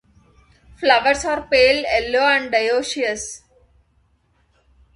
[0.77, 3.41] Flowers are pale yellow and dioecious.